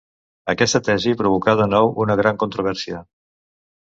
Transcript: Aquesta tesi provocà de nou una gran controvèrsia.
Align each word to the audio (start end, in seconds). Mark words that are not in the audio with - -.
Aquesta 0.53 0.79
tesi 0.87 1.13
provocà 1.19 1.53
de 1.59 1.67
nou 1.75 1.91
una 2.05 2.17
gran 2.21 2.39
controvèrsia. 2.45 3.05